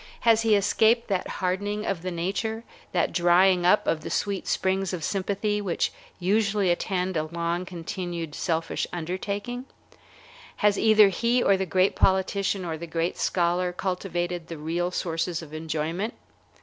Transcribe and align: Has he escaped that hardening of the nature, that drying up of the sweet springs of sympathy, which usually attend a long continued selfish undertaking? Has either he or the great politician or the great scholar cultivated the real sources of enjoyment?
Has 0.21 0.41
he 0.41 0.55
escaped 0.55 1.09
that 1.09 1.27
hardening 1.27 1.85
of 1.85 2.01
the 2.01 2.09
nature, 2.09 2.63
that 2.91 3.13
drying 3.13 3.67
up 3.67 3.85
of 3.85 4.01
the 4.01 4.09
sweet 4.09 4.47
springs 4.47 4.93
of 4.93 5.03
sympathy, 5.03 5.61
which 5.61 5.93
usually 6.19 6.71
attend 6.71 7.15
a 7.15 7.25
long 7.25 7.65
continued 7.65 8.33
selfish 8.33 8.87
undertaking? 8.91 9.65
Has 10.55 10.75
either 10.79 11.09
he 11.09 11.43
or 11.43 11.55
the 11.55 11.67
great 11.67 11.95
politician 11.95 12.65
or 12.65 12.79
the 12.79 12.87
great 12.87 13.15
scholar 13.19 13.71
cultivated 13.71 14.47
the 14.47 14.57
real 14.57 14.89
sources 14.89 15.43
of 15.43 15.53
enjoyment? 15.53 16.15